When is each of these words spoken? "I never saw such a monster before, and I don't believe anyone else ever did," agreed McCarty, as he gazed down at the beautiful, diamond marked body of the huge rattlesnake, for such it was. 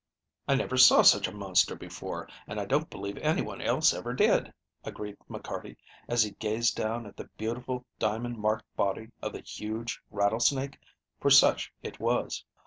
"I 0.47 0.55
never 0.55 0.77
saw 0.77 1.03
such 1.03 1.27
a 1.27 1.31
monster 1.31 1.75
before, 1.75 2.27
and 2.47 2.59
I 2.59 2.65
don't 2.65 2.89
believe 2.89 3.19
anyone 3.19 3.61
else 3.61 3.93
ever 3.93 4.15
did," 4.15 4.51
agreed 4.83 5.15
McCarty, 5.29 5.77
as 6.07 6.23
he 6.23 6.31
gazed 6.31 6.75
down 6.75 7.05
at 7.05 7.15
the 7.15 7.29
beautiful, 7.37 7.85
diamond 7.99 8.39
marked 8.39 8.75
body 8.75 9.11
of 9.21 9.33
the 9.33 9.41
huge 9.41 10.01
rattlesnake, 10.09 10.79
for 11.19 11.29
such 11.29 11.71
it 11.83 11.99
was. 11.99 12.43